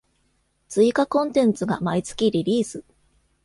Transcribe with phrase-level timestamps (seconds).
[0.67, 2.83] 追加コンテンツが毎月リリース